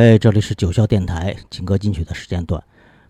[0.00, 2.62] 嘿，这里是九霄电台劲歌金曲的时间段。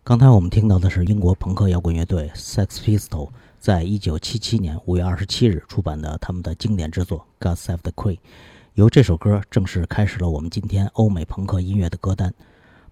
[0.02, 3.28] 刚才我们听到的是英国朋克摇滚乐队 Sex Pistols
[3.58, 8.16] 在一九七七年五月二十七日出版的他们的经典之作《God Save the Queen》。
[8.72, 12.32] 由这首歌正式开始了我们今天欧美朋克音乐的歌单。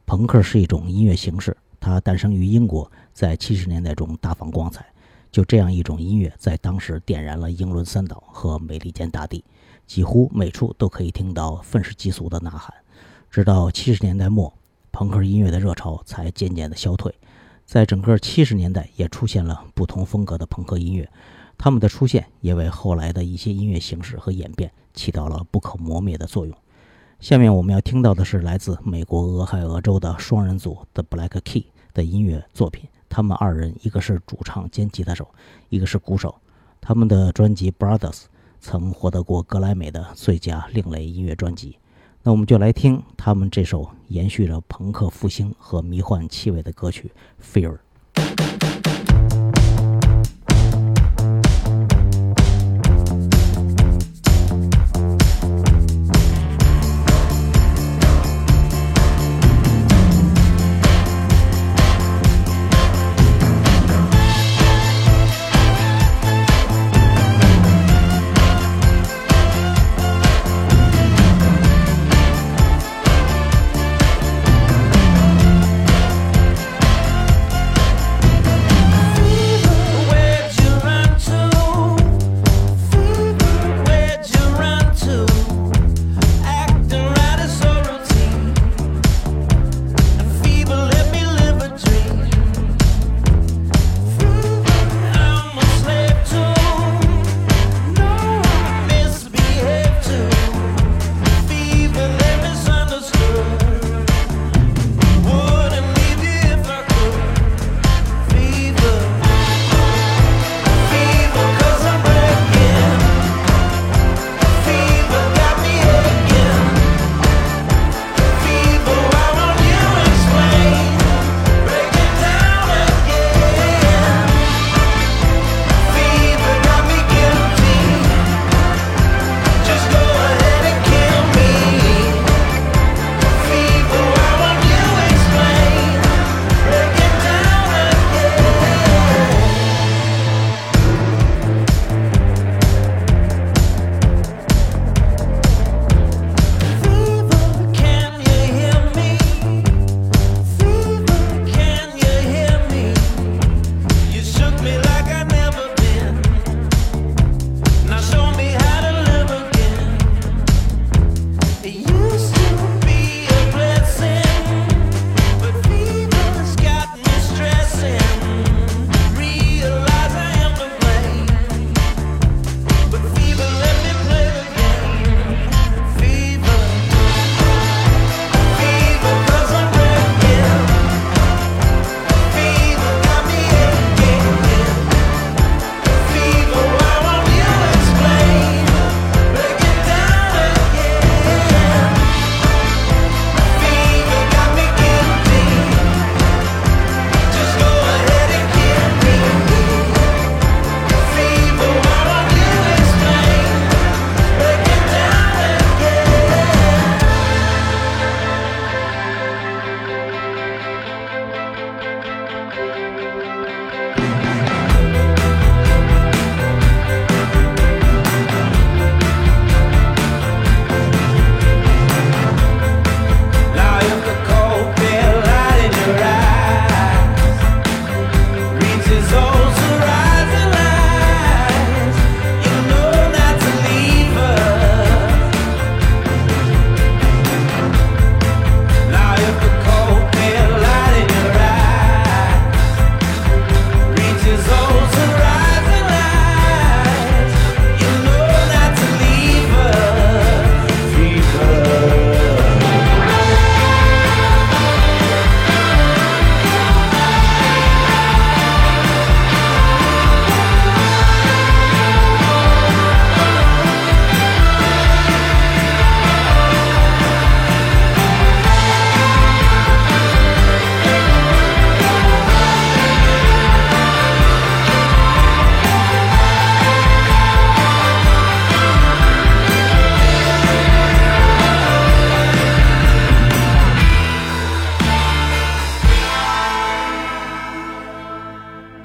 [0.05, 4.85] 朋克是一种音乐形式，它诞生于英国，在七十年代中大放光彩。
[5.33, 9.43] 就这样一种音乐，在当时点燃了英伦三岛和美利坚大地，
[9.87, 12.75] 几乎每处都可以听到愤世嫉俗的呐喊。
[13.31, 14.53] 直到七十年代末，
[14.93, 17.15] 朋克音乐的热潮才渐渐的消退。
[17.65, 21.11] 在整个七十年代，也出现了不同风格的朋克音乐，
[21.59, 26.57] 他们的出现也为后来的一些音乐形式和演变起到了不可磨灭的作用。
[27.19, 32.89] 下面我们要听到的是来自美国俄亥俄州的双人组 The Black Key 的音乐作品。
[33.09, 35.29] 他们二人，一个是主唱兼吉他手，
[35.69, 36.35] 一个是鼓手。
[36.81, 38.13] 他们的专辑《Brothers》
[38.61, 41.79] 曾获得过格莱美的最佳另类音乐专辑。
[42.27, 47.09] 那我们就来听他们这首延续着朋克复兴和迷幻气味的歌曲
[47.55, 47.71] 《Fear》。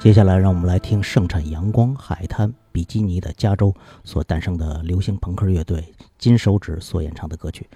[0.02, 3.72] 接下来，让我们来听盛产阳光、海滩、比基尼的加州
[4.02, 7.70] 所诞生的流行朋克乐队金手指所演唱的歌曲。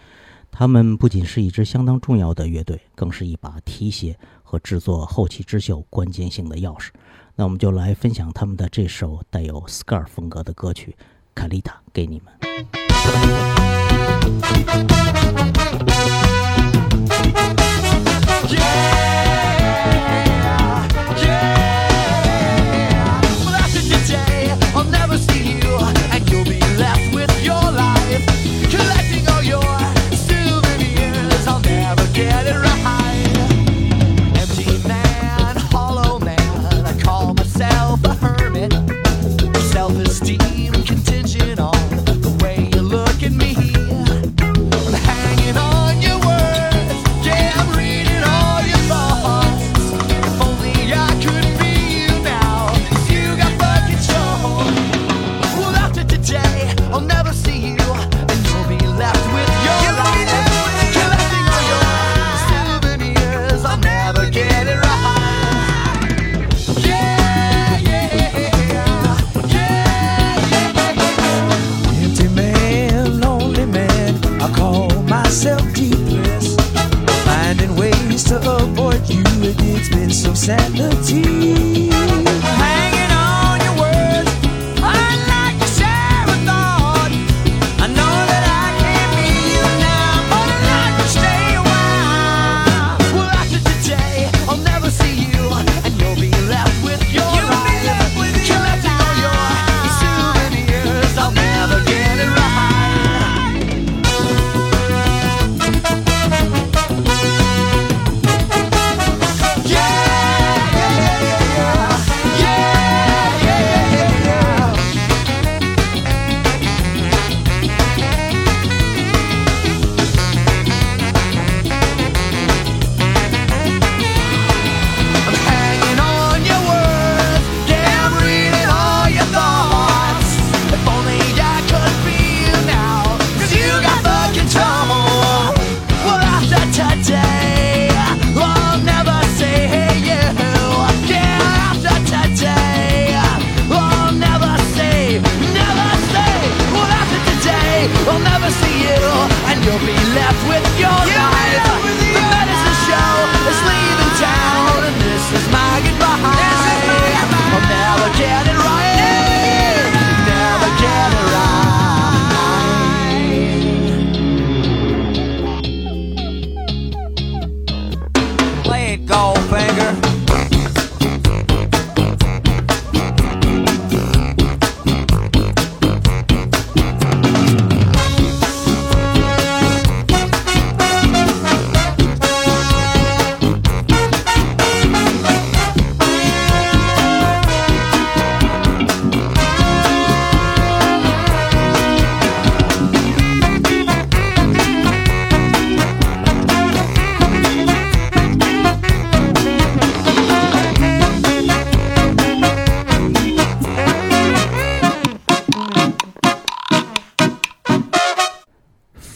[0.51, 6.89] 他们不仅是一支相当重要的乐队，更是一把提携和制作后起之秀关键性的钥匙。
[7.37, 10.97] 那我们就来分享他们的这首带有 scar 风格的歌曲
[11.33, 12.35] 《卡丽塔》给你们。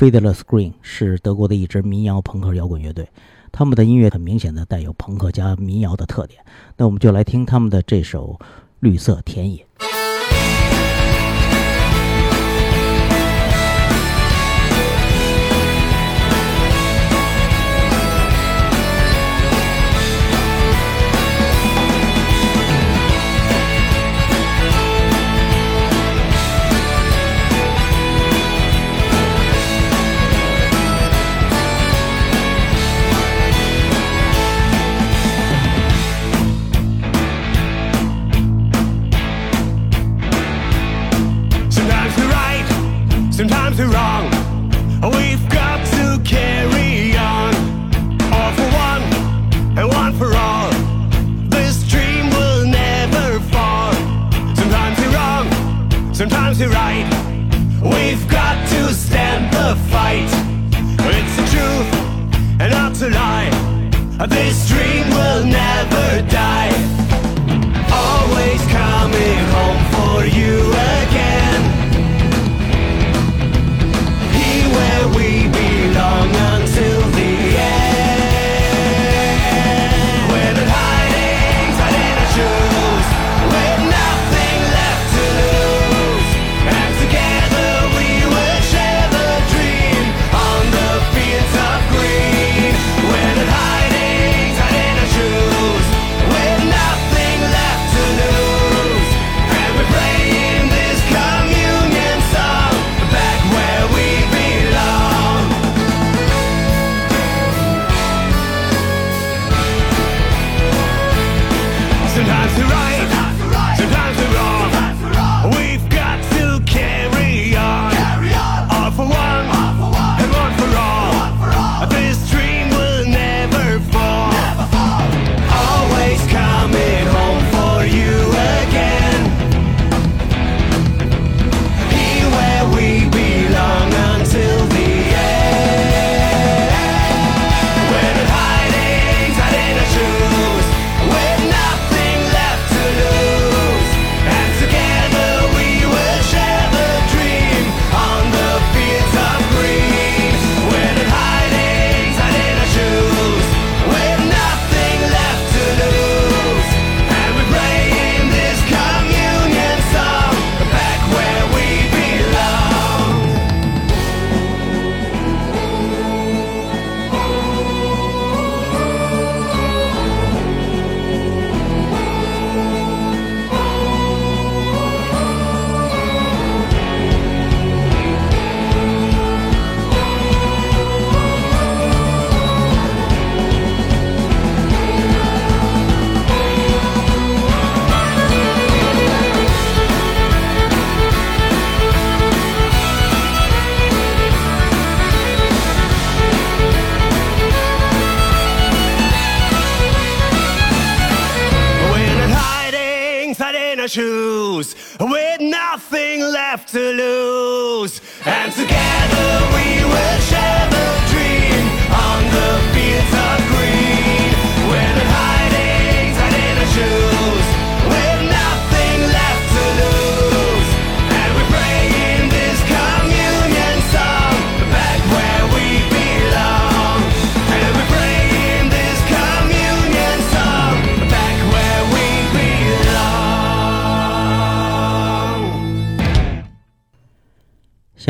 [0.01, 3.07] Fiddler Screen 是德国的一支民谣朋克摇滚乐队，
[3.53, 6.43] 他们的音乐很明显的带有朋克加民谣的特点。
[6.79, 8.39] 那我们就来听他们的这首
[8.79, 9.67] 《绿色田野》。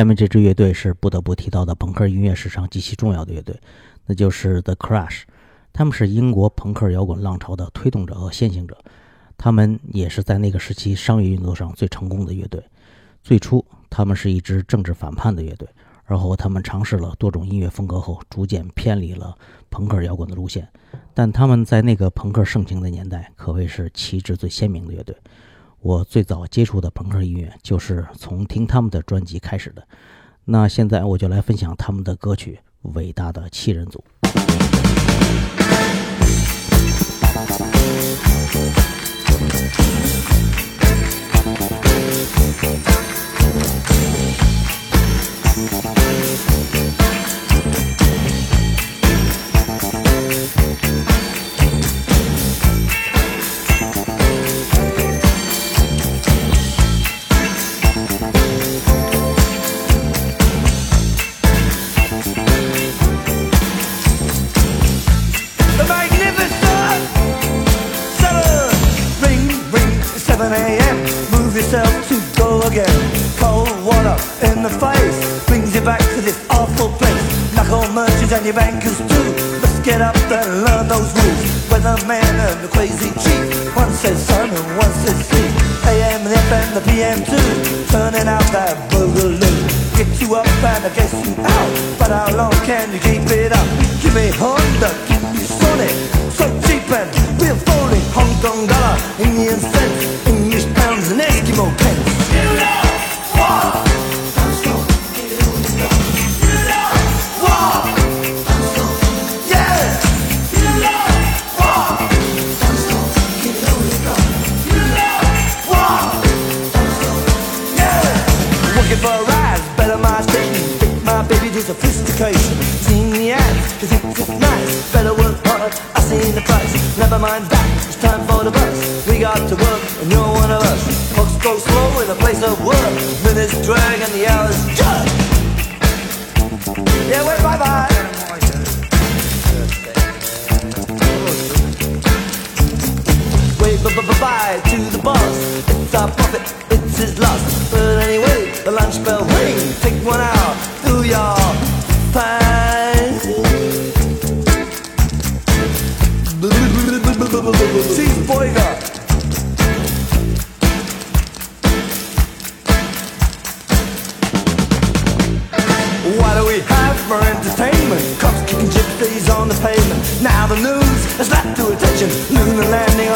[0.00, 3.54] 下面这支乐队是不得不提到的朋克音乐史上极其重要的乐队，
[4.06, 5.24] 那就是 The Crash。
[5.74, 8.82] 他们是英国朋克摇滚浪潮的推动者和先行者，
[9.36, 12.64] 他们也是在那个时期商业运作上最成功的乐队。
[13.22, 15.68] 最初，他们是一支政治反叛的乐队，
[16.06, 19.36] 而后他们尝试了多种音乐风格后，逐渐偏离了
[19.68, 20.66] 朋克摇滚的路线。
[21.12, 25.14] 但他们在那个朋克盛行的年代，可谓是旗帜最鲜明的乐队。
[25.82, 29.82] 我最早接触的朋克音乐就是从听他们的专辑开始的。
[30.44, 32.58] 那现在我就来分享他们的歌曲
[32.92, 34.04] 《伟大的七人组》。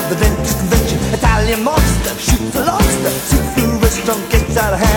[0.08, 0.98] The dentist convention.
[1.14, 3.14] Italian monster shoots a lobster.
[3.28, 4.93] Seafood restaurant gets out of hand.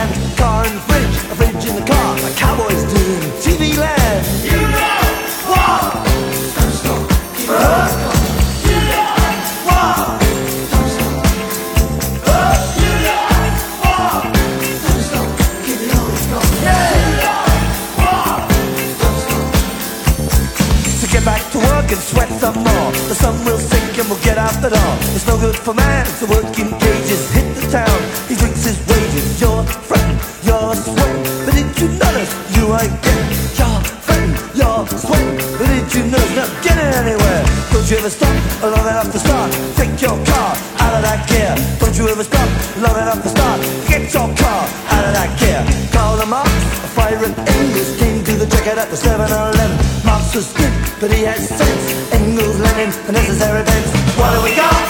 [42.81, 43.59] Long enough to start?
[43.87, 44.63] Get your car
[44.93, 45.61] out of that gear.
[45.91, 49.69] Call them up, a fire and Engels came to the jacket at the 7-Eleven.
[50.05, 52.11] Marx was good, but he had sense.
[52.13, 53.89] Engels, Lenin, a necessary events.
[54.17, 54.81] What do we got?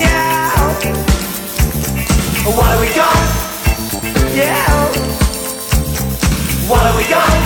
[0.00, 0.52] Yeah.
[2.56, 3.18] What do we got?
[4.34, 4.68] Yeah.
[6.68, 7.37] What do we got?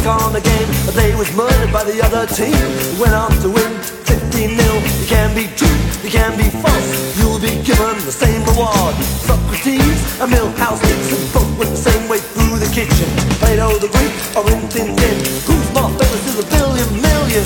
[0.00, 2.56] kick on the game, but they was murdered by the other team.
[2.98, 3.72] Went on to win
[4.08, 4.74] 15 0.
[5.00, 7.18] You can be true, you can be false.
[7.18, 8.94] You'll be given the same reward.
[9.28, 13.08] Socrates and Milhouse Nixon both went the same way through the kitchen.
[13.40, 15.16] Plato the Greek or in Thin Tin.
[15.46, 17.44] Who's more famous is a billion million?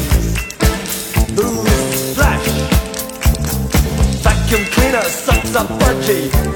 [1.35, 2.43] Who's black?
[4.23, 6.54] Vacuum cleaner sucks up budgie.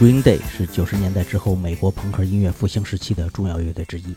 [0.00, 4.16] Green Day 是九十年代之后美国朋克音乐复兴时期的重要乐队之一。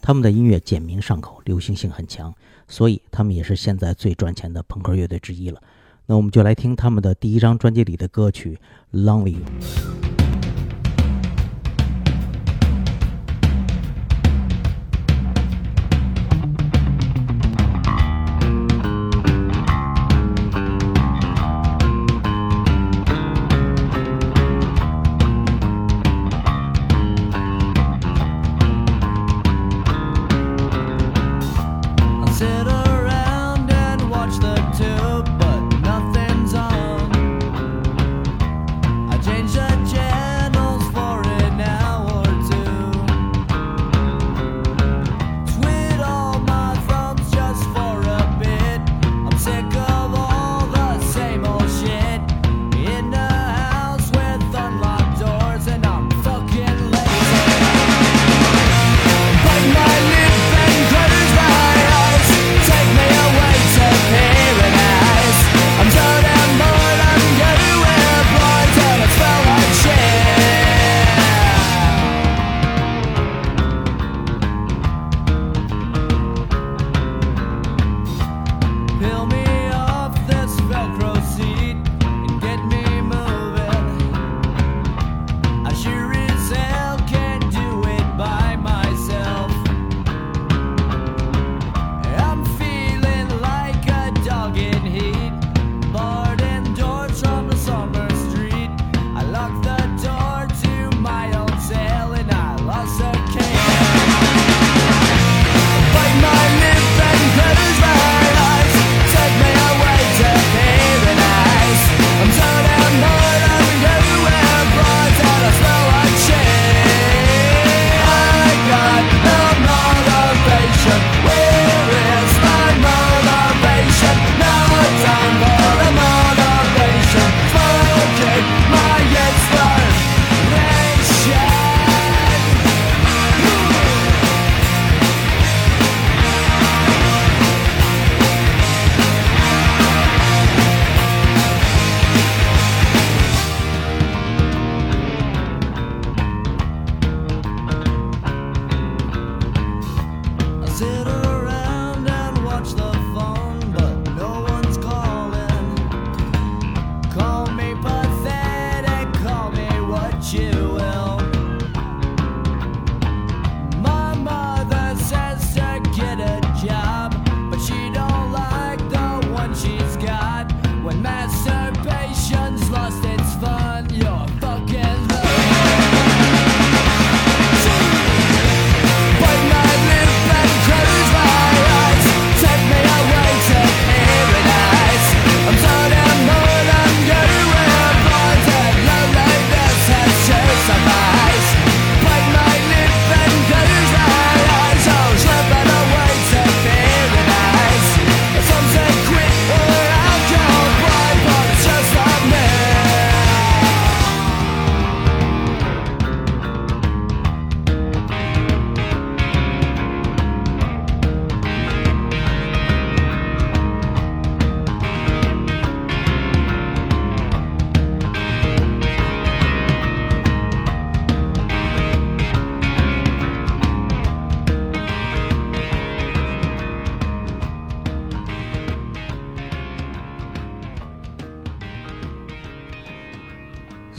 [0.00, 2.32] 他们的音乐简明上口，流行性很强，
[2.68, 5.60] 所以他们也是现在最赚钱的朋克乐队之一了。
[6.06, 8.56] 那我们就来听他们的第一张专辑里的歌曲
[9.04, 9.40] 《Longview》。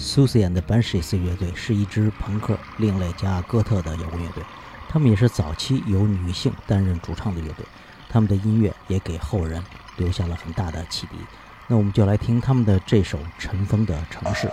[0.07, 4.41] Susie and Banshees 乐队是一支朋克、另类加哥特的摇滚乐队，
[4.87, 7.65] 他们也是早期由女性担任主唱的乐队，
[8.07, 9.61] 他们的音乐也给后人
[9.97, 11.17] 留下了很大的启迪。
[11.67, 14.47] 那我们就来听他们的这首《尘封的城市》。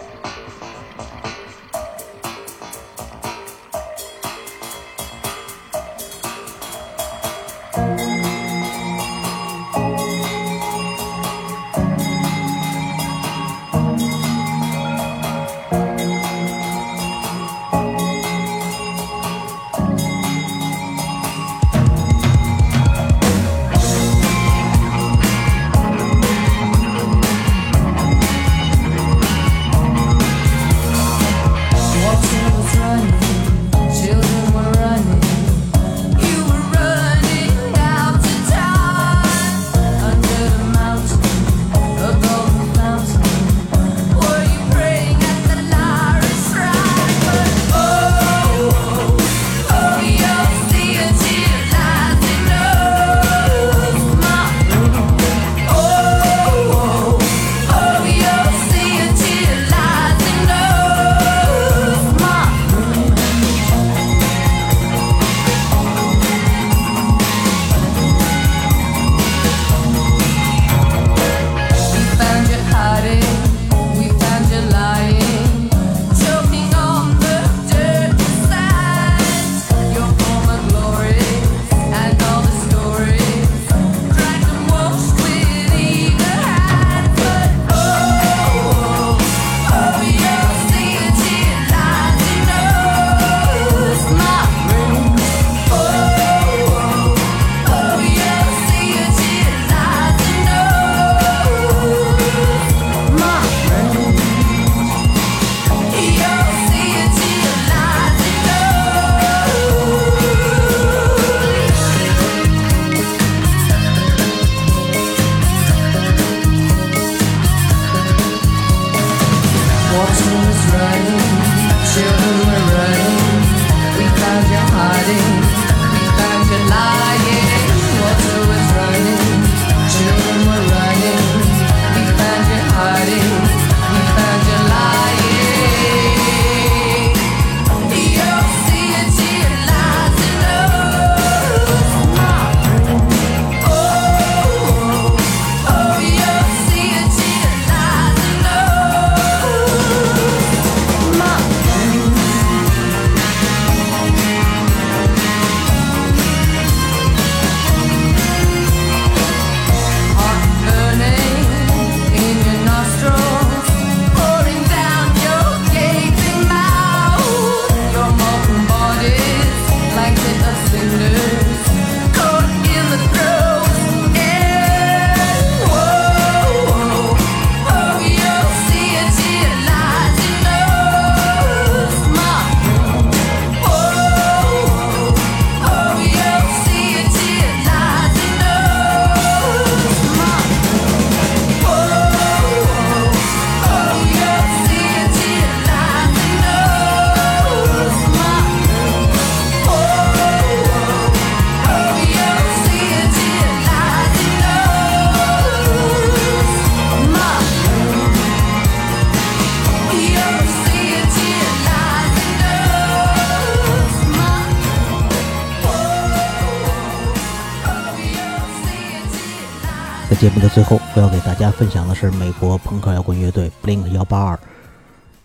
[221.05, 224.41] 要给大家分享的是美国朋克摇滚乐队 Blink 幺八二，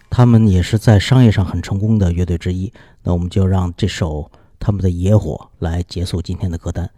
[0.09, 2.73] 他们也是在商业上很成功的乐队之一。
[3.01, 6.89] 那我们就让这首他们的《野火》来结束今天的歌单。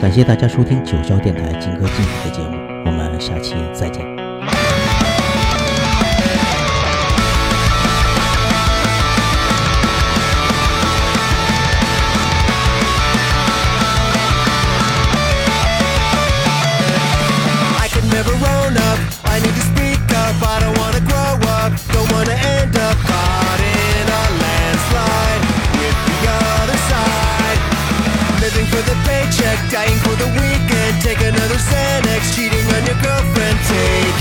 [0.00, 4.15] 感谢大家收听九霄电台劲歌金曲的节目，我们下期再见。
[22.16, 25.42] Wanna end up caught in a landslide
[25.76, 27.60] with the other side.
[28.40, 30.92] Living for the paycheck, dying for the weekend.
[31.02, 33.58] Take another Xanax, cheating on your girlfriend.
[33.68, 34.16] Take